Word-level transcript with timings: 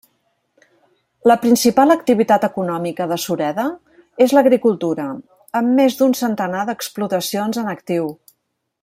La 1.31 1.35
principal 1.43 1.95
activitat 1.95 2.47
econòmica 2.47 3.07
de 3.11 3.19
Sureda 3.25 3.67
és 4.27 4.35
l'agricultura, 4.37 5.07
amb 5.61 5.77
més 5.81 5.99
d'un 6.01 6.19
centenar 6.25 6.65
d'explotacions 6.71 7.65
en 7.65 7.71
actiu. 7.79 8.15